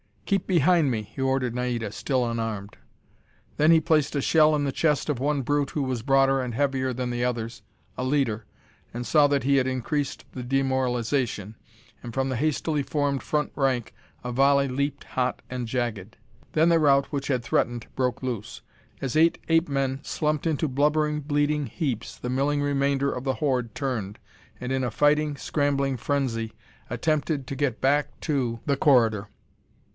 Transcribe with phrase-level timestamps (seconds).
[0.25, 2.77] "Keep behind me!" he ordered Naida, still unarmed.
[3.57, 6.55] Then he placed a shell in the chest of one brute who was broader and
[6.55, 7.61] heavier than the others
[7.97, 8.45] a leader
[8.93, 11.55] and saw that he had increased the demoralization;
[12.01, 13.93] and from the hastily formed front rank
[14.23, 16.17] a volley leaped hot and jagged.
[16.53, 18.61] Then the rout which had threatened broke loose.
[19.01, 23.75] As eight ape men slumped into blubbering, bleeding heaps, the milling remainder of the horde
[23.75, 24.17] turned,
[24.61, 26.53] and in a fighting, scrambling frenzy
[26.89, 29.27] attempted to get back to the corridor.